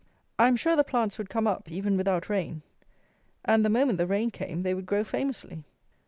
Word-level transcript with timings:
I 0.39 0.47
am 0.47 0.55
sure 0.55 0.75
the 0.75 0.83
plants 0.83 1.19
would 1.19 1.29
come 1.29 1.45
up, 1.45 1.71
even 1.71 1.95
without 1.95 2.27
rain. 2.27 2.63
And, 3.45 3.63
the 3.63 3.69
moment 3.69 3.99
the 3.99 4.07
rain 4.07 4.31
came, 4.31 4.63
they 4.63 4.73
would 4.73 4.87
grow 4.87 5.03
famously. 5.03 5.63